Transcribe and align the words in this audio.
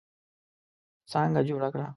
څانګه 1.11 1.39
جوړه 1.49 1.69
کړه. 1.73 1.85